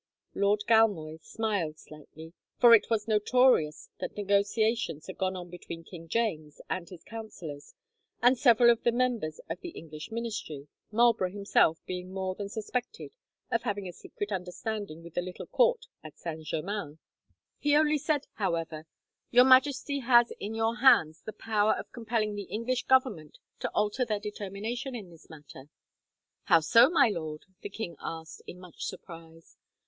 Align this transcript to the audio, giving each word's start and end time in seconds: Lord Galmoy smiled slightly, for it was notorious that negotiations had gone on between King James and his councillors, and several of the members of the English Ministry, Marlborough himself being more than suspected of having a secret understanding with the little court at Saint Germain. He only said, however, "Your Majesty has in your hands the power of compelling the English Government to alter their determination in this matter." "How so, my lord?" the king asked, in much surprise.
Lord 0.33 0.63
Galmoy 0.67 1.21
smiled 1.21 1.77
slightly, 1.77 2.33
for 2.57 2.73
it 2.73 2.89
was 2.89 3.07
notorious 3.07 3.89
that 3.99 4.17
negotiations 4.17 5.05
had 5.05 5.19
gone 5.19 5.35
on 5.35 5.51
between 5.51 5.83
King 5.83 6.07
James 6.07 6.59
and 6.67 6.89
his 6.89 7.03
councillors, 7.03 7.75
and 8.19 8.35
several 8.35 8.71
of 8.71 8.81
the 8.81 8.91
members 8.91 9.39
of 9.47 9.59
the 9.61 9.69
English 9.69 10.09
Ministry, 10.09 10.67
Marlborough 10.91 11.29
himself 11.29 11.77
being 11.85 12.11
more 12.11 12.33
than 12.33 12.49
suspected 12.49 13.11
of 13.51 13.61
having 13.61 13.87
a 13.87 13.93
secret 13.93 14.31
understanding 14.31 15.03
with 15.03 15.13
the 15.13 15.21
little 15.21 15.45
court 15.45 15.85
at 16.03 16.17
Saint 16.17 16.47
Germain. 16.47 16.97
He 17.59 17.75
only 17.75 17.99
said, 17.99 18.25
however, 18.37 18.87
"Your 19.29 19.45
Majesty 19.45 19.99
has 19.99 20.31
in 20.39 20.55
your 20.55 20.77
hands 20.77 21.21
the 21.21 21.31
power 21.31 21.73
of 21.77 21.91
compelling 21.91 22.33
the 22.33 22.49
English 22.51 22.85
Government 22.87 23.37
to 23.59 23.69
alter 23.75 24.03
their 24.03 24.19
determination 24.19 24.95
in 24.95 25.11
this 25.11 25.29
matter." 25.29 25.69
"How 26.45 26.59
so, 26.59 26.89
my 26.89 27.09
lord?" 27.09 27.45
the 27.61 27.69
king 27.69 27.97
asked, 27.99 28.41
in 28.47 28.57
much 28.59 28.81
surprise. 28.83 29.57